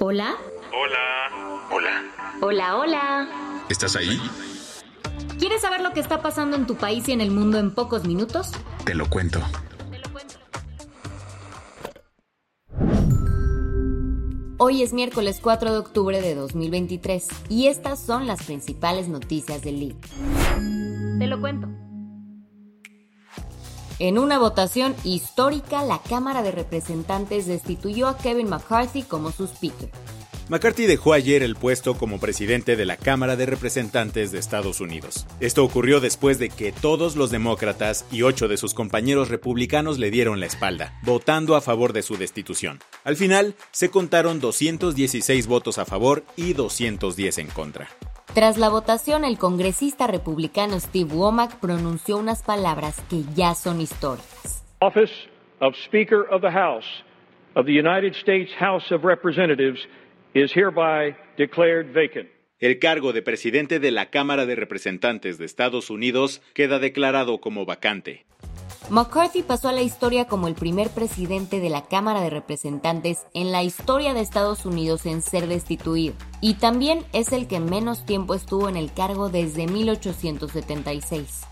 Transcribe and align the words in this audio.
Hola. 0.00 0.36
Hola. 0.72 1.66
Hola. 1.72 2.04
Hola, 2.40 2.76
hola. 2.76 3.28
¿Estás 3.68 3.96
ahí? 3.96 4.20
¿Quieres 5.40 5.62
saber 5.62 5.80
lo 5.80 5.92
que 5.92 5.98
está 5.98 6.22
pasando 6.22 6.56
en 6.56 6.68
tu 6.68 6.76
país 6.76 7.08
y 7.08 7.12
en 7.12 7.20
el 7.20 7.32
mundo 7.32 7.58
en 7.58 7.74
pocos 7.74 8.04
minutos? 8.04 8.52
Te 8.84 8.94
lo 8.94 9.10
cuento. 9.10 9.40
Hoy 14.58 14.82
es 14.82 14.92
miércoles 14.92 15.40
4 15.42 15.72
de 15.72 15.78
octubre 15.78 16.20
de 16.20 16.36
2023 16.36 17.26
y 17.48 17.66
estas 17.66 17.98
son 17.98 18.28
las 18.28 18.44
principales 18.44 19.08
noticias 19.08 19.62
del 19.62 19.80
día. 19.80 19.94
Te 21.18 21.26
lo 21.26 21.40
cuento. 21.40 21.68
En 24.00 24.16
una 24.16 24.38
votación 24.38 24.94
histórica, 25.02 25.82
la 25.82 26.00
Cámara 26.00 26.42
de 26.42 26.52
Representantes 26.52 27.46
destituyó 27.46 28.06
a 28.06 28.16
Kevin 28.16 28.48
McCarthy 28.48 29.02
como 29.02 29.32
su 29.32 29.44
speaker. 29.44 29.90
McCarthy 30.48 30.86
dejó 30.86 31.14
ayer 31.14 31.42
el 31.42 31.56
puesto 31.56 31.98
como 31.98 32.20
presidente 32.20 32.76
de 32.76 32.86
la 32.86 32.96
Cámara 32.96 33.34
de 33.34 33.44
Representantes 33.44 34.30
de 34.30 34.38
Estados 34.38 34.80
Unidos. 34.80 35.26
Esto 35.40 35.64
ocurrió 35.64 35.98
después 36.00 36.38
de 36.38 36.48
que 36.48 36.70
todos 36.70 37.16
los 37.16 37.30
demócratas 37.30 38.06
y 38.12 38.22
ocho 38.22 38.46
de 38.46 38.56
sus 38.56 38.72
compañeros 38.72 39.30
republicanos 39.30 39.98
le 39.98 40.12
dieron 40.12 40.38
la 40.38 40.46
espalda, 40.46 40.98
votando 41.02 41.56
a 41.56 41.60
favor 41.60 41.92
de 41.92 42.02
su 42.02 42.16
destitución. 42.16 42.78
Al 43.02 43.16
final, 43.16 43.56
se 43.72 43.90
contaron 43.90 44.38
216 44.38 45.48
votos 45.48 45.76
a 45.76 45.84
favor 45.84 46.24
y 46.36 46.52
210 46.52 47.38
en 47.38 47.48
contra. 47.48 47.88
Tras 48.38 48.56
la 48.56 48.68
votación, 48.68 49.24
el 49.24 49.36
congresista 49.36 50.06
republicano 50.06 50.78
Steve 50.78 51.12
Womack 51.12 51.58
pronunció 51.58 52.18
unas 52.18 52.44
palabras 52.44 53.02
que 53.10 53.24
ya 53.34 53.52
son 53.56 53.80
históricas. 53.80 54.64
Office 54.78 55.12
of 55.58 55.74
Speaker 55.74 56.20
of 56.30 56.40
the 56.42 56.52
House 56.52 56.86
of 57.56 57.66
the 57.66 57.72
United 57.72 58.14
States 58.14 58.52
House 58.60 58.92
of 58.92 59.02
Representatives 59.02 59.80
is 60.34 60.52
hereby 60.54 61.16
declared 61.36 61.92
vacant. 61.92 62.28
El 62.60 62.78
cargo 62.78 63.12
de 63.12 63.22
presidente 63.22 63.80
de 63.80 63.90
la 63.90 64.06
Cámara 64.06 64.46
de 64.46 64.54
Representantes 64.54 65.38
de 65.38 65.44
Estados 65.44 65.90
Unidos 65.90 66.40
queda 66.54 66.78
declarado 66.78 67.40
como 67.40 67.66
vacante. 67.66 68.24
McCarthy 68.90 69.42
pasó 69.42 69.68
a 69.68 69.72
la 69.72 69.82
historia 69.82 70.26
como 70.26 70.48
el 70.48 70.54
primer 70.54 70.88
presidente 70.88 71.60
de 71.60 71.68
la 71.68 71.82
Cámara 71.82 72.22
de 72.22 72.30
Representantes 72.30 73.26
en 73.34 73.52
la 73.52 73.62
historia 73.62 74.14
de 74.14 74.20
Estados 74.20 74.64
Unidos 74.64 75.04
en 75.04 75.20
ser 75.20 75.46
destituido, 75.46 76.14
y 76.40 76.54
también 76.54 77.04
es 77.12 77.32
el 77.32 77.46
que 77.48 77.60
menos 77.60 78.06
tiempo 78.06 78.34
estuvo 78.34 78.66
en 78.66 78.76
el 78.76 78.90
cargo 78.90 79.28
desde 79.28 79.66
1876. 79.66 81.42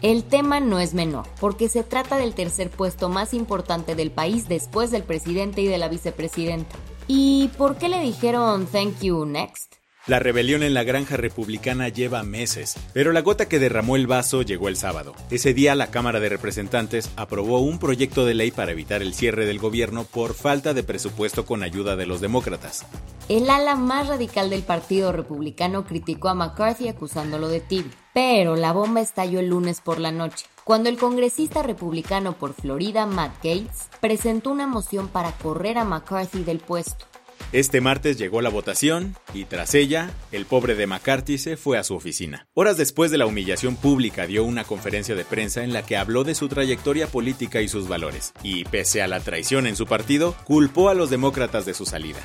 El 0.00 0.24
tema 0.24 0.60
no 0.60 0.80
es 0.80 0.94
menor, 0.94 1.26
porque 1.38 1.68
se 1.68 1.82
trata 1.82 2.16
del 2.16 2.34
tercer 2.34 2.70
puesto 2.70 3.10
más 3.10 3.34
importante 3.34 3.94
del 3.94 4.10
país 4.10 4.48
después 4.48 4.90
del 4.90 5.02
presidente 5.02 5.60
y 5.60 5.66
de 5.66 5.76
la 5.76 5.88
vicepresidenta. 5.88 6.76
¿Y 7.08 7.48
por 7.58 7.76
qué 7.76 7.90
le 7.90 8.00
dijeron 8.00 8.66
thank 8.66 9.00
you 9.00 9.26
next? 9.26 9.74
La 10.06 10.20
rebelión 10.20 10.62
en 10.62 10.72
la 10.72 10.84
granja 10.84 11.16
republicana 11.16 11.88
lleva 11.88 12.22
meses, 12.22 12.76
pero 12.92 13.10
la 13.10 13.22
gota 13.22 13.48
que 13.48 13.58
derramó 13.58 13.96
el 13.96 14.06
vaso 14.06 14.42
llegó 14.42 14.68
el 14.68 14.76
sábado. 14.76 15.16
Ese 15.30 15.52
día 15.52 15.74
la 15.74 15.88
Cámara 15.88 16.20
de 16.20 16.28
Representantes 16.28 17.10
aprobó 17.16 17.58
un 17.58 17.80
proyecto 17.80 18.24
de 18.24 18.34
ley 18.34 18.52
para 18.52 18.70
evitar 18.70 19.02
el 19.02 19.14
cierre 19.14 19.46
del 19.46 19.58
gobierno 19.58 20.04
por 20.04 20.34
falta 20.34 20.74
de 20.74 20.84
presupuesto 20.84 21.44
con 21.44 21.64
ayuda 21.64 21.96
de 21.96 22.06
los 22.06 22.20
demócratas. 22.20 22.86
El 23.28 23.50
ala 23.50 23.74
más 23.74 24.06
radical 24.06 24.48
del 24.48 24.62
Partido 24.62 25.10
Republicano 25.10 25.84
criticó 25.84 26.28
a 26.28 26.34
McCarthy 26.34 26.86
acusándolo 26.86 27.48
de 27.48 27.58
tibio, 27.58 27.90
pero 28.14 28.54
la 28.54 28.72
bomba 28.72 29.00
estalló 29.00 29.40
el 29.40 29.48
lunes 29.48 29.80
por 29.80 29.98
la 29.98 30.12
noche, 30.12 30.46
cuando 30.62 30.88
el 30.88 30.98
congresista 30.98 31.64
republicano 31.64 32.38
por 32.38 32.54
Florida, 32.54 33.06
Matt 33.06 33.38
Gates, 33.38 33.88
presentó 34.00 34.52
una 34.52 34.68
moción 34.68 35.08
para 35.08 35.32
correr 35.32 35.78
a 35.78 35.84
McCarthy 35.84 36.44
del 36.44 36.60
puesto. 36.60 37.06
Este 37.52 37.80
martes 37.80 38.18
llegó 38.18 38.42
la 38.42 38.50
votación 38.50 39.14
y 39.32 39.44
tras 39.44 39.74
ella, 39.74 40.10
el 40.32 40.46
pobre 40.46 40.74
de 40.74 40.86
McCarthy 40.86 41.38
se 41.38 41.56
fue 41.56 41.78
a 41.78 41.84
su 41.84 41.94
oficina. 41.94 42.48
Horas 42.54 42.76
después 42.76 43.10
de 43.10 43.18
la 43.18 43.26
humillación 43.26 43.76
pública 43.76 44.26
dio 44.26 44.42
una 44.44 44.64
conferencia 44.64 45.14
de 45.14 45.24
prensa 45.24 45.62
en 45.62 45.72
la 45.72 45.82
que 45.86 45.96
habló 45.96 46.24
de 46.24 46.34
su 46.34 46.48
trayectoria 46.48 47.06
política 47.06 47.60
y 47.62 47.68
sus 47.68 47.88
valores, 47.88 48.32
y 48.42 48.64
pese 48.64 49.00
a 49.00 49.06
la 49.06 49.20
traición 49.20 49.66
en 49.66 49.76
su 49.76 49.86
partido, 49.86 50.34
culpó 50.44 50.88
a 50.88 50.94
los 50.94 51.08
demócratas 51.08 51.64
de 51.66 51.74
su 51.74 51.86
salida. 51.86 52.18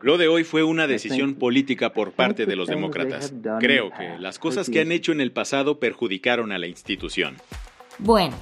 Lo 0.00 0.16
de 0.16 0.28
hoy 0.28 0.44
fue 0.44 0.62
una 0.62 0.86
decisión 0.86 1.34
política 1.34 1.92
por 1.92 2.12
parte 2.12 2.46
de 2.46 2.56
los 2.56 2.68
demócratas. 2.68 3.34
Creo 3.60 3.90
que 3.90 4.18
las 4.18 4.38
cosas 4.38 4.70
que 4.70 4.80
han 4.80 4.92
hecho 4.92 5.12
en 5.12 5.20
el 5.20 5.30
pasado 5.32 5.78
perjudicaron 5.78 6.52
a 6.52 6.58
la 6.58 6.66
institución. 6.66 7.36
Bueno, 7.98 8.34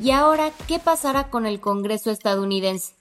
¿y 0.00 0.12
ahora 0.12 0.50
qué 0.68 0.78
pasará 0.78 1.30
con 1.30 1.46
el 1.46 1.58
Congreso 1.58 2.12
estadounidense? 2.12 2.94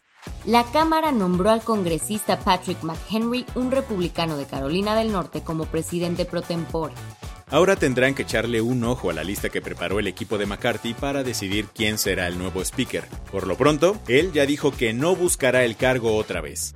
La 0.46 0.64
Cámara 0.66 1.12
nombró 1.12 1.52
al 1.52 1.62
congresista 1.62 2.40
Patrick 2.40 2.84
McHenry, 2.84 3.46
un 3.56 3.72
republicano 3.72 4.38
de 4.38 4.46
Carolina 4.46 4.96
del 4.96 5.12
Norte, 5.12 5.42
como 5.42 5.66
presidente 5.66 6.26
pro 6.26 6.42
tempore. 6.42 6.94
Ahora 7.50 7.76
tendrán 7.76 8.16
que 8.16 8.24
echarle 8.24 8.62
un 8.62 8.84
ojo 8.84 9.10
a 9.10 9.14
la 9.14 9.24
lista 9.24 9.50
que 9.50 9.62
preparó 9.62 10.00
el 10.00 10.08
equipo 10.08 10.38
de 10.38 10.48
McCarthy 10.48 10.96
para 10.96 11.24
decidir 11.24 11.68
quién 11.68 11.98
será 11.98 12.28
el 12.28 12.38
nuevo 12.38 12.62
speaker. 12.62 13.08
Por 13.32 13.46
lo 13.46 13.56
pronto, 13.56 13.96
él 14.08 14.32
ya 14.34 14.46
dijo 14.46 14.72
que 14.72 14.92
no 14.94 15.16
buscará 15.16 15.64
el 15.64 15.76
cargo 15.76 16.16
otra 16.16 16.42
vez. 16.42 16.74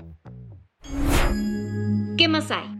¿Qué 2.17 2.27
más 2.27 2.51
hay? 2.51 2.77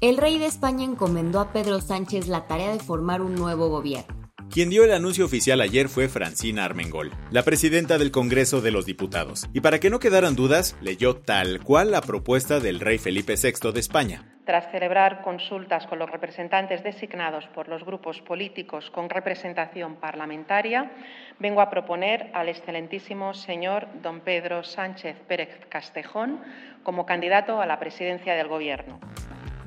El 0.00 0.16
rey 0.16 0.38
de 0.38 0.46
España 0.46 0.84
encomendó 0.84 1.40
a 1.40 1.52
Pedro 1.52 1.80
Sánchez 1.80 2.28
la 2.28 2.46
tarea 2.46 2.72
de 2.72 2.78
formar 2.78 3.20
un 3.20 3.34
nuevo 3.34 3.68
gobierno. 3.68 4.17
Quien 4.50 4.70
dio 4.70 4.84
el 4.84 4.92
anuncio 4.92 5.26
oficial 5.26 5.60
ayer 5.60 5.88
fue 5.88 6.08
Francina 6.08 6.64
Armengol, 6.64 7.12
la 7.30 7.42
presidenta 7.42 7.98
del 7.98 8.10
Congreso 8.10 8.62
de 8.62 8.70
los 8.70 8.86
Diputados. 8.86 9.46
Y 9.52 9.60
para 9.60 9.78
que 9.78 9.90
no 9.90 9.98
quedaran 9.98 10.36
dudas, 10.36 10.74
leyó 10.80 11.16
tal 11.16 11.60
cual 11.60 11.90
la 11.90 12.00
propuesta 12.00 12.58
del 12.58 12.80
rey 12.80 12.96
Felipe 12.96 13.34
VI 13.34 13.72
de 13.72 13.80
España. 13.80 14.24
Tras 14.46 14.70
celebrar 14.70 15.20
consultas 15.20 15.86
con 15.86 15.98
los 15.98 16.10
representantes 16.10 16.82
designados 16.82 17.46
por 17.48 17.68
los 17.68 17.84
grupos 17.84 18.22
políticos 18.22 18.90
con 18.90 19.10
representación 19.10 19.96
parlamentaria, 19.96 20.92
vengo 21.38 21.60
a 21.60 21.68
proponer 21.68 22.30
al 22.32 22.48
excelentísimo 22.48 23.34
señor 23.34 23.86
don 24.02 24.20
Pedro 24.20 24.64
Sánchez 24.64 25.16
Pérez 25.28 25.50
Castejón 25.68 26.40
como 26.82 27.04
candidato 27.04 27.60
a 27.60 27.66
la 27.66 27.78
presidencia 27.78 28.34
del 28.34 28.48
Gobierno. 28.48 28.98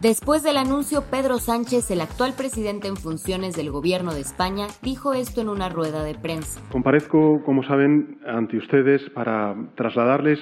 Después 0.02 0.42
del 0.42 0.58
anuncio, 0.58 1.04
Pedro 1.12 1.38
Sánchez, 1.38 1.92
el 1.92 2.02
actual 2.02 2.34
presidente 2.36 2.88
en 2.88 2.96
funciones 2.96 3.56
del 3.56 3.70
gobierno 3.70 4.16
de 4.16 4.22
España, 4.22 4.66
dijo 4.82 5.14
esto 5.14 5.42
en 5.42 5.50
una 5.50 5.70
rueda 5.70 6.04
de 6.04 6.16
prensa. 6.16 6.60
Comparezco, 6.72 7.44
como 7.44 7.62
saben, 7.62 8.18
ante 8.26 8.58
ustedes 8.58 9.08
para 9.12 9.56
trasladarles 9.76 10.40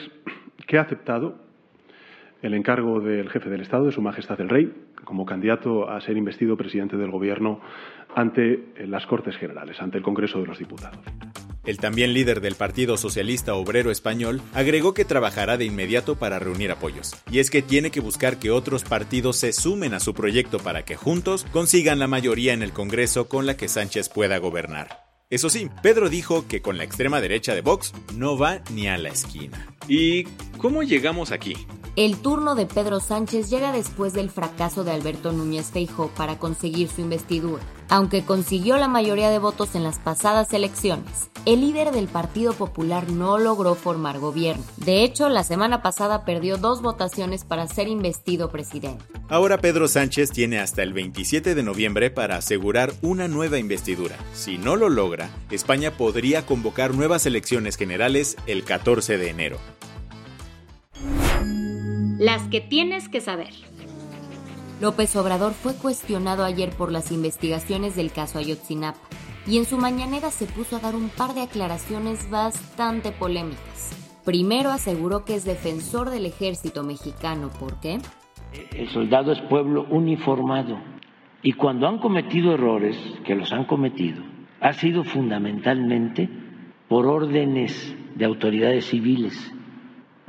que 0.66 0.78
he 0.78 0.80
aceptado 0.80 1.36
el 2.42 2.54
encargo 2.54 3.02
del 3.02 3.30
jefe 3.30 3.50
del 3.50 3.60
Estado, 3.60 3.88
de 3.88 3.92
Su 3.92 4.02
Majestad 4.02 4.40
el 4.40 4.48
Rey, 4.48 4.74
como 5.04 5.26
candidato 5.26 5.90
a 5.90 6.00
ser 6.00 6.16
investido 6.16 6.56
presidente 6.56 6.96
del 6.96 7.12
Gobierno 7.12 7.60
ante 8.16 8.74
las 8.88 9.06
Cortes 9.08 9.36
Generales, 9.36 9.82
ante 9.82 9.98
el 9.98 10.04
Congreso 10.06 10.40
de 10.40 10.48
los 10.48 10.58
Diputados. 10.58 11.02
El 11.66 11.78
también 11.78 12.14
líder 12.14 12.42
del 12.42 12.56
Partido 12.56 12.98
Socialista 12.98 13.54
Obrero 13.56 13.92
Español 13.92 14.42
agregó 14.54 14.94
que 14.94 15.06
trabajará 15.06 15.58
de 15.58 15.66
inmediato 15.66 16.16
para 16.16 16.40
reunir 16.40 16.72
apoyos. 16.72 17.16
Y 17.30 17.40
es 17.40 17.50
que 17.50 17.62
tiene 17.62 17.92
que 17.92 18.00
buscar 18.00 18.38
que 18.38 18.52
otros 18.52 18.84
partidos 18.84 19.38
se 19.38 19.54
sumen 19.54 19.94
a 19.94 20.00
su 20.00 20.14
proyecto 20.14 20.60
para 20.60 20.86
que 20.86 20.96
juntos 20.96 21.46
consigan 21.52 22.00
la 22.00 22.08
mayoría 22.08 22.54
en 22.54 22.64
el 22.64 22.72
Congreso 22.72 23.28
con 23.28 23.46
la 23.46 23.58
que 23.58 23.68
Sánchez 23.68 24.10
pueda 24.10 24.38
gobernar. 24.38 25.10
Eso 25.30 25.52
sí, 25.52 25.70
Pedro 25.84 26.10
dijo 26.10 26.48
que 26.48 26.64
con 26.64 26.78
la 26.78 26.84
extrema 26.84 27.22
derecha 27.22 27.54
de 27.54 27.62
Vox 27.62 27.94
no 28.16 28.36
va 28.36 28.62
ni 28.72 28.88
a 28.88 28.98
la 28.98 29.10
esquina. 29.10 29.68
¿Y 29.88 30.24
cómo 30.58 30.82
llegamos 30.82 31.32
aquí? 31.32 31.56
El 32.00 32.16
turno 32.16 32.56
de 32.56 32.66
Pedro 32.66 33.02
Sánchez 33.02 33.50
llega 33.50 33.74
después 33.74 34.14
del 34.14 34.30
fracaso 34.30 34.86
de 34.86 34.92
Alberto 34.92 35.34
Núñez 35.34 35.72
Feijó 35.72 36.08
para 36.08 36.38
conseguir 36.38 36.88
su 36.88 37.02
investidura. 37.02 37.62
Aunque 37.90 38.24
consiguió 38.24 38.78
la 38.78 38.88
mayoría 38.88 39.30
de 39.30 39.38
votos 39.38 39.76
en 39.76 39.84
las 39.84 40.00
pasadas 40.00 40.54
elecciones, 40.54 41.30
el 41.46 41.60
líder 41.60 41.92
del 41.92 42.08
Partido 42.08 42.54
Popular 42.54 43.12
no 43.12 43.38
logró 43.38 43.76
formar 43.76 44.18
gobierno. 44.18 44.64
De 44.78 45.04
hecho, 45.04 45.28
la 45.28 45.44
semana 45.44 45.82
pasada 45.82 46.24
perdió 46.24 46.56
dos 46.56 46.82
votaciones 46.82 47.44
para 47.44 47.68
ser 47.68 47.90
investido 47.90 48.50
presidente. 48.50 49.04
Ahora 49.28 49.58
Pedro 49.58 49.90
Sánchez 49.90 50.32
tiene 50.32 50.60
hasta 50.60 50.84
el 50.84 50.94
27 50.94 51.54
de 51.54 51.64
noviembre 51.64 52.12
para 52.12 52.38
asegurar 52.38 52.94
una 53.02 53.28
nueva 53.28 53.58
investidura. 53.58 54.16
Si 54.34 54.58
no 54.58 54.78
lo 54.78 54.88
logra, 54.88 55.30
España 55.52 55.92
podría 55.92 56.46
convocar 56.46 56.96
nuevas 56.96 57.26
elecciones 57.26 57.76
generales 57.76 58.38
el 58.48 58.64
14 58.64 59.18
de 59.18 59.30
enero. 59.30 59.58
Las 62.20 62.50
que 62.50 62.60
tienes 62.60 63.08
que 63.08 63.22
saber. 63.22 63.54
López 64.82 65.16
Obrador 65.16 65.54
fue 65.54 65.74
cuestionado 65.74 66.44
ayer 66.44 66.70
por 66.72 66.92
las 66.92 67.14
investigaciones 67.14 67.96
del 67.96 68.12
caso 68.12 68.40
Ayotzinapa 68.40 69.00
y 69.48 69.58
en 69.58 69.64
su 69.64 69.78
mañanera 69.78 70.30
se 70.30 70.46
puso 70.46 70.76
a 70.76 70.80
dar 70.80 70.98
un 70.98 71.08
par 71.08 71.34
de 71.34 71.44
aclaraciones 71.44 72.30
bastante 72.30 73.14
polémicas. 73.14 73.96
Primero 74.26 74.70
aseguró 74.70 75.24
que 75.24 75.36
es 75.36 75.46
defensor 75.46 76.10
del 76.10 76.26
ejército 76.26 76.84
mexicano. 76.84 77.52
¿Por 77.58 77.80
qué? 77.80 78.00
El 78.76 78.90
soldado 78.90 79.32
es 79.32 79.40
pueblo 79.44 79.88
uniformado 79.90 80.78
y 81.42 81.54
cuando 81.54 81.88
han 81.88 82.00
cometido 82.00 82.54
errores, 82.54 82.98
que 83.24 83.36
los 83.36 83.54
han 83.54 83.64
cometido, 83.64 84.22
ha 84.60 84.74
sido 84.74 85.06
fundamentalmente 85.06 86.28
por 86.90 87.06
órdenes 87.06 87.96
de 88.16 88.26
autoridades 88.26 88.88
civiles, 88.88 89.54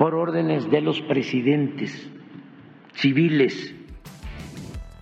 por 0.01 0.15
órdenes 0.15 0.67
de 0.71 0.81
los 0.81 0.99
presidentes 1.01 2.09
civiles 2.95 3.75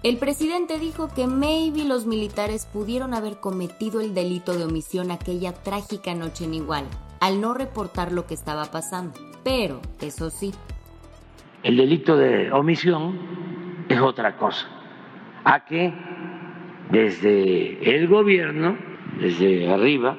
el 0.03 0.17
presidente 0.17 0.77
dijo 0.77 1.07
que 1.15 1.25
maybe 1.25 1.85
los 1.85 2.05
militares 2.05 2.65
pudieron 2.65 3.13
haber 3.13 3.39
cometido 3.39 4.01
el 4.01 4.13
delito 4.13 4.57
de 4.57 4.65
omisión 4.65 5.09
aquella 5.09 5.53
trágica 5.53 6.13
noche 6.15 6.43
en 6.43 6.53
Igual, 6.53 6.83
al 7.21 7.39
no 7.39 7.53
reportar 7.53 8.11
lo 8.11 8.25
que 8.27 8.33
estaba 8.33 8.65
pasando. 8.71 9.13
Pero, 9.43 9.81
eso 10.01 10.29
sí. 10.29 10.51
El 11.63 11.77
delito 11.77 12.17
de 12.17 12.51
omisión 12.51 13.19
es 13.87 13.99
otra 14.01 14.35
cosa. 14.37 14.67
A 15.45 15.63
que 15.63 15.93
desde 16.91 17.95
el 17.95 18.07
gobierno, 18.09 18.77
desde 19.19 19.69
arriba, 19.69 20.17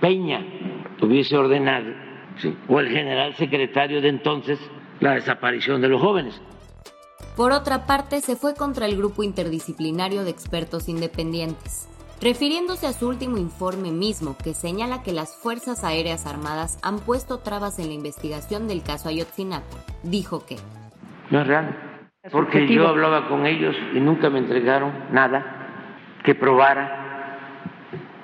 Peña 0.00 0.44
hubiese 1.00 1.36
ordenado, 1.36 2.11
o 2.68 2.80
el 2.80 2.88
general 2.88 3.34
secretario 3.36 4.00
de 4.00 4.08
entonces, 4.08 4.58
la 5.00 5.14
desaparición 5.14 5.80
de 5.80 5.88
los 5.88 6.00
jóvenes. 6.00 6.40
Por 7.36 7.52
otra 7.52 7.86
parte, 7.86 8.20
se 8.20 8.36
fue 8.36 8.54
contra 8.54 8.86
el 8.86 8.96
grupo 8.96 9.22
interdisciplinario 9.22 10.24
de 10.24 10.30
expertos 10.30 10.88
independientes, 10.88 11.88
refiriéndose 12.20 12.86
a 12.86 12.92
su 12.92 13.08
último 13.08 13.38
informe 13.38 13.90
mismo 13.90 14.36
que 14.36 14.52
señala 14.52 15.02
que 15.02 15.12
las 15.12 15.36
Fuerzas 15.36 15.82
Aéreas 15.82 16.26
Armadas 16.26 16.78
han 16.82 16.98
puesto 16.98 17.38
trabas 17.38 17.78
en 17.78 17.88
la 17.88 17.94
investigación 17.94 18.68
del 18.68 18.82
caso 18.82 19.08
Ayotzinapa. 19.08 19.76
Dijo 20.02 20.44
que... 20.44 20.56
No 21.30 21.40
es 21.40 21.46
real, 21.46 21.74
porque 22.30 22.68
yo 22.68 22.86
hablaba 22.86 23.28
con 23.28 23.46
ellos 23.46 23.74
y 23.94 24.00
nunca 24.00 24.28
me 24.28 24.38
entregaron 24.38 24.92
nada 25.10 26.20
que 26.22 26.34
probara 26.34 27.02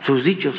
sus 0.06 0.22
dichos. 0.22 0.54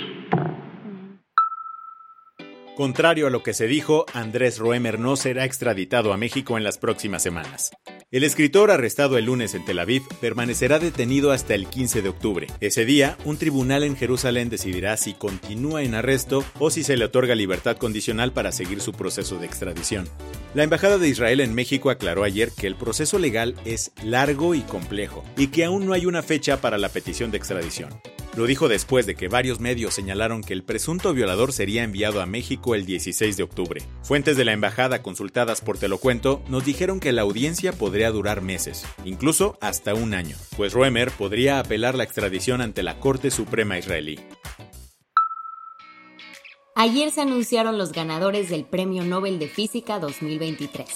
Contrario 2.79 3.27
a 3.27 3.29
lo 3.29 3.43
que 3.43 3.53
se 3.53 3.67
dijo, 3.67 4.05
Andrés 4.13 4.57
Roemer 4.57 4.99
no 4.99 5.17
será 5.17 5.43
extraditado 5.43 6.13
a 6.13 6.17
México 6.17 6.57
en 6.57 6.63
las 6.63 6.77
próximas 6.77 7.21
semanas. 7.21 7.71
El 8.09 8.23
escritor 8.23 8.71
arrestado 8.71 9.17
el 9.17 9.25
lunes 9.25 9.53
en 9.53 9.65
Tel 9.65 9.79
Aviv 9.79 10.03
permanecerá 10.21 10.79
detenido 10.79 11.33
hasta 11.33 11.55
el 11.55 11.67
15 11.67 12.01
de 12.01 12.07
octubre. 12.07 12.47
Ese 12.61 12.85
día, 12.85 13.17
un 13.25 13.37
tribunal 13.37 13.83
en 13.83 13.97
Jerusalén 13.97 14.49
decidirá 14.49 14.95
si 14.95 15.13
continúa 15.13 15.83
en 15.83 15.93
arresto 15.93 16.45
o 16.57 16.71
si 16.71 16.83
se 16.83 16.95
le 16.95 17.03
otorga 17.03 17.35
libertad 17.35 17.75
condicional 17.75 18.31
para 18.31 18.53
seguir 18.53 18.79
su 18.79 18.93
proceso 18.93 19.39
de 19.39 19.45
extradición. 19.45 20.07
La 20.53 20.63
Embajada 20.63 20.97
de 20.97 21.09
Israel 21.09 21.41
en 21.41 21.53
México 21.53 21.89
aclaró 21.89 22.23
ayer 22.23 22.49
que 22.57 22.67
el 22.67 22.77
proceso 22.77 23.19
legal 23.19 23.55
es 23.65 23.91
largo 24.05 24.55
y 24.55 24.61
complejo 24.61 25.25
y 25.35 25.47
que 25.47 25.65
aún 25.65 25.85
no 25.85 25.91
hay 25.91 26.05
una 26.05 26.23
fecha 26.23 26.61
para 26.61 26.77
la 26.77 26.87
petición 26.87 27.29
de 27.29 27.39
extradición. 27.39 27.89
Lo 28.39 28.45
dijo 28.45 28.69
después 28.69 29.05
de 29.05 29.15
que 29.15 29.27
varios 29.27 29.59
medios 29.59 29.93
señalaron 29.93 30.41
que 30.41 30.53
el 30.53 30.63
presunto 30.63 31.13
violador 31.13 31.51
sería 31.51 31.83
enviado 31.83 32.21
a 32.21 32.25
México 32.25 32.73
el 32.73 32.85
16 32.85 33.35
de 33.35 33.43
octubre. 33.43 33.81
Fuentes 34.01 34.37
de 34.37 34.45
la 34.45 34.53
embajada 34.53 35.01
consultadas 35.01 35.59
por 35.59 35.77
Telocuento 35.77 36.41
nos 36.47 36.63
dijeron 36.63 37.01
que 37.01 37.11
la 37.11 37.23
audiencia 37.23 37.73
podría 37.73 38.11
durar 38.11 38.39
meses, 38.39 38.85
incluso 39.03 39.57
hasta 39.59 39.93
un 39.93 40.13
año, 40.13 40.37
pues 40.55 40.71
Roemer 40.71 41.11
podría 41.11 41.59
apelar 41.59 41.95
la 41.95 42.05
extradición 42.05 42.61
ante 42.61 42.81
la 42.81 42.97
Corte 43.01 43.29
Suprema 43.29 43.77
israelí. 43.77 44.17
Ayer 46.75 47.11
se 47.11 47.19
anunciaron 47.19 47.77
los 47.77 47.91
ganadores 47.91 48.47
del 48.49 48.63
Premio 48.63 49.03
Nobel 49.03 49.37
de 49.39 49.49
Física 49.49 49.99
2023. 49.99 50.87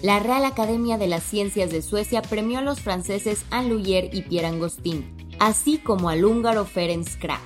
La 0.00 0.18
Real 0.18 0.46
Academia 0.46 0.96
de 0.96 1.08
las 1.08 1.24
Ciencias 1.24 1.70
de 1.70 1.82
Suecia 1.82 2.22
premió 2.22 2.60
a 2.60 2.62
los 2.62 2.80
franceses 2.80 3.44
Anne 3.50 3.68
Luyer 3.68 4.08
y 4.14 4.22
Pierre 4.22 4.46
Angostin, 4.46 5.19
así 5.40 5.78
como 5.78 6.08
al 6.08 6.24
húngaro 6.24 6.64
Ferenc 6.64 7.08
Krauss. 7.18 7.40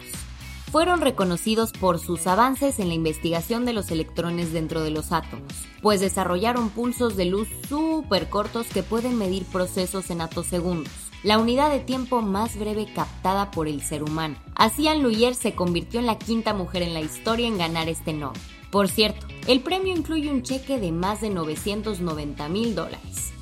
Fueron 0.70 1.00
reconocidos 1.00 1.70
por 1.70 2.00
sus 2.00 2.26
avances 2.26 2.81
en 2.81 2.88
la 2.88 2.94
investigación 2.94 3.64
de 3.64 3.73
los 3.73 3.93
electrones 3.93 4.52
dentro 4.52 4.82
de 4.82 4.91
los 4.91 5.12
átomos, 5.12 5.52
pues 5.81 6.00
desarrollaron 6.00 6.69
pulsos 6.69 7.17
de 7.17 7.26
luz 7.26 7.49
súper 7.69 8.29
cortos 8.29 8.67
que 8.67 8.82
pueden 8.82 9.17
medir 9.17 9.44
procesos 9.44 10.11
en 10.11 10.20
atosegundos, 10.20 10.93
la 11.23 11.38
unidad 11.38 11.70
de 11.70 11.79
tiempo 11.79 12.23
más 12.23 12.58
breve 12.58 12.88
captada 12.93 13.52
por 13.52 13.69
el 13.69 13.82
ser 13.82 14.02
humano. 14.02 14.37
Así 14.56 14.88
Anne 14.88 15.02
Luyer 15.02 15.37
se 15.37 15.55
convirtió 15.55 16.00
en 16.00 16.06
la 16.06 16.19
quinta 16.19 16.52
mujer 16.52 16.82
en 16.82 16.93
la 16.93 17.00
historia 17.00 17.47
en 17.47 17.56
ganar 17.56 17.88
este 17.88 18.12
Nobel. 18.12 18.40
Por 18.73 18.88
cierto, 18.88 19.29
el 19.47 19.61
premio 19.61 19.94
incluye 19.94 20.29
un 20.32 20.43
cheque 20.43 20.81
de 20.81 20.90
más 20.90 21.20
de 21.20 21.31
990 21.31 22.49
mil 22.49 22.75
dólares. 22.75 23.33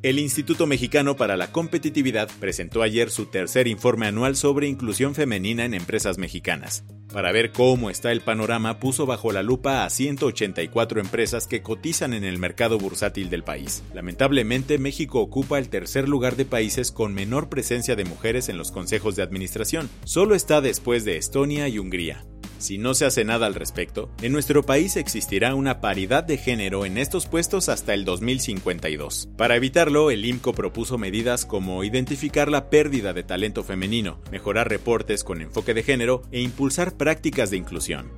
El 0.00 0.20
Instituto 0.20 0.68
Mexicano 0.68 1.16
para 1.16 1.36
la 1.36 1.50
Competitividad 1.50 2.30
presentó 2.38 2.82
ayer 2.82 3.10
su 3.10 3.26
tercer 3.26 3.66
informe 3.66 4.06
anual 4.06 4.36
sobre 4.36 4.68
inclusión 4.68 5.16
femenina 5.16 5.64
en 5.64 5.74
empresas 5.74 6.18
mexicanas. 6.18 6.84
Para 7.12 7.32
ver 7.32 7.50
cómo 7.50 7.90
está 7.90 8.12
el 8.12 8.20
panorama, 8.20 8.78
puso 8.78 9.06
bajo 9.06 9.32
la 9.32 9.42
lupa 9.42 9.84
a 9.84 9.90
184 9.90 11.00
empresas 11.00 11.48
que 11.48 11.62
cotizan 11.62 12.12
en 12.12 12.22
el 12.22 12.38
mercado 12.38 12.78
bursátil 12.78 13.28
del 13.28 13.42
país. 13.42 13.82
Lamentablemente, 13.92 14.78
México 14.78 15.18
ocupa 15.18 15.58
el 15.58 15.68
tercer 15.68 16.08
lugar 16.08 16.36
de 16.36 16.44
países 16.44 16.92
con 16.92 17.12
menor 17.12 17.48
presencia 17.48 17.96
de 17.96 18.04
mujeres 18.04 18.48
en 18.48 18.56
los 18.56 18.70
consejos 18.70 19.16
de 19.16 19.24
administración. 19.24 19.90
Solo 20.04 20.36
está 20.36 20.60
después 20.60 21.04
de 21.04 21.16
Estonia 21.16 21.66
y 21.66 21.80
Hungría. 21.80 22.24
Si 22.58 22.76
no 22.76 22.94
se 22.94 23.06
hace 23.06 23.24
nada 23.24 23.46
al 23.46 23.54
respecto, 23.54 24.10
en 24.20 24.32
nuestro 24.32 24.64
país 24.64 24.96
existirá 24.96 25.54
una 25.54 25.80
paridad 25.80 26.24
de 26.24 26.38
género 26.38 26.84
en 26.84 26.98
estos 26.98 27.26
puestos 27.26 27.68
hasta 27.68 27.94
el 27.94 28.04
2052. 28.04 29.28
Para 29.36 29.54
evitarlo, 29.54 30.10
el 30.10 30.24
IMCO 30.24 30.52
propuso 30.52 30.98
medidas 30.98 31.46
como 31.46 31.84
identificar 31.84 32.50
la 32.50 32.68
pérdida 32.68 33.12
de 33.12 33.22
talento 33.22 33.62
femenino, 33.62 34.20
mejorar 34.32 34.68
reportes 34.68 35.22
con 35.22 35.40
enfoque 35.40 35.72
de 35.72 35.84
género 35.84 36.22
e 36.32 36.40
impulsar 36.40 36.96
prácticas 36.96 37.50
de 37.50 37.58
inclusión. 37.58 38.10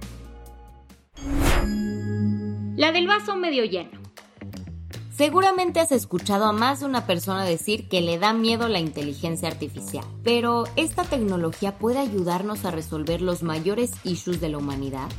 La 2.76 2.92
del 2.92 3.06
vaso 3.06 3.36
medio 3.36 3.66
lleno. 3.66 3.99
Seguramente 5.20 5.80
has 5.80 5.92
escuchado 5.92 6.46
a 6.46 6.52
más 6.52 6.80
de 6.80 6.86
una 6.86 7.04
persona 7.04 7.44
decir 7.44 7.90
que 7.90 8.00
le 8.00 8.18
da 8.18 8.32
miedo 8.32 8.68
la 8.68 8.78
inteligencia 8.78 9.48
artificial, 9.48 10.02
pero 10.24 10.64
¿esta 10.76 11.04
tecnología 11.04 11.76
puede 11.76 11.98
ayudarnos 11.98 12.64
a 12.64 12.70
resolver 12.70 13.20
los 13.20 13.42
mayores 13.42 13.92
issues 14.02 14.40
de 14.40 14.48
la 14.48 14.56
humanidad? 14.56 15.10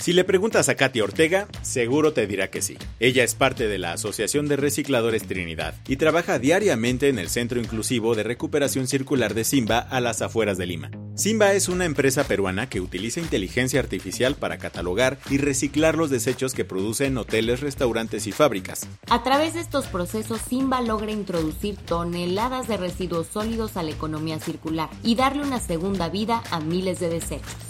Si 0.00 0.14
le 0.14 0.24
preguntas 0.24 0.70
a 0.70 0.76
Katy 0.76 1.02
Ortega, 1.02 1.46
seguro 1.60 2.14
te 2.14 2.26
dirá 2.26 2.48
que 2.48 2.62
sí. 2.62 2.78
Ella 3.00 3.22
es 3.22 3.34
parte 3.34 3.68
de 3.68 3.76
la 3.76 3.92
Asociación 3.92 4.48
de 4.48 4.56
Recicladores 4.56 5.24
Trinidad 5.24 5.74
y 5.86 5.96
trabaja 5.96 6.38
diariamente 6.38 7.10
en 7.10 7.18
el 7.18 7.28
Centro 7.28 7.60
Inclusivo 7.60 8.14
de 8.14 8.22
Recuperación 8.22 8.86
Circular 8.86 9.34
de 9.34 9.44
Simba 9.44 9.78
a 9.78 10.00
las 10.00 10.22
afueras 10.22 10.56
de 10.56 10.64
Lima. 10.64 10.90
Simba 11.16 11.52
es 11.52 11.68
una 11.68 11.84
empresa 11.84 12.24
peruana 12.24 12.66
que 12.66 12.80
utiliza 12.80 13.20
inteligencia 13.20 13.78
artificial 13.78 14.36
para 14.36 14.56
catalogar 14.56 15.18
y 15.28 15.36
reciclar 15.36 15.98
los 15.98 16.08
desechos 16.08 16.54
que 16.54 16.64
producen 16.64 17.18
hoteles, 17.18 17.60
restaurantes 17.60 18.26
y 18.26 18.32
fábricas. 18.32 18.88
A 19.10 19.22
través 19.22 19.52
de 19.52 19.60
estos 19.60 19.84
procesos, 19.84 20.40
Simba 20.40 20.80
logra 20.80 21.12
introducir 21.12 21.76
toneladas 21.76 22.68
de 22.68 22.78
residuos 22.78 23.26
sólidos 23.26 23.76
a 23.76 23.82
la 23.82 23.90
economía 23.90 24.40
circular 24.40 24.88
y 25.02 25.14
darle 25.14 25.42
una 25.42 25.60
segunda 25.60 26.08
vida 26.08 26.42
a 26.50 26.58
miles 26.58 27.00
de 27.00 27.10
desechos. 27.10 27.69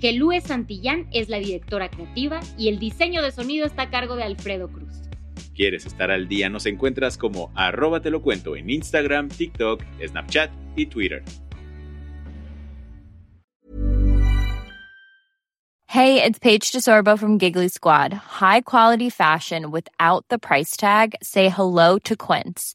Gelúe 0.00 0.40
Santillán 0.40 1.06
es 1.12 1.28
la 1.28 1.38
directora 1.38 1.88
creativa 1.88 2.40
y 2.58 2.68
el 2.68 2.78
diseño 2.78 3.22
de 3.22 3.32
sonido 3.32 3.66
está 3.66 3.82
a 3.82 3.90
cargo 3.90 4.16
de 4.16 4.24
Alfredo 4.24 4.68
Cruz. 4.68 5.02
¿Quieres 5.54 5.86
estar 5.86 6.10
al 6.10 6.26
día? 6.28 6.48
Nos 6.48 6.66
encuentras 6.66 7.16
como 7.16 7.52
arroba 7.54 8.00
te 8.00 8.10
lo 8.10 8.22
cuento 8.22 8.56
en 8.56 8.70
Instagram, 8.70 9.28
TikTok, 9.28 9.82
Snapchat 10.04 10.50
y 10.76 10.86
Twitter. 10.86 11.22
Hey, 15.86 16.20
it's 16.24 16.40
Paige 16.40 16.72
DeSorbo 16.72 17.16
from 17.16 17.38
Giggly 17.38 17.68
Squad. 17.68 18.12
High 18.12 18.62
quality 18.62 19.10
fashion 19.10 19.70
without 19.70 20.24
the 20.28 20.40
price 20.40 20.76
tag. 20.76 21.14
Say 21.22 21.48
hello 21.48 22.00
to 22.00 22.16
Quince. 22.16 22.74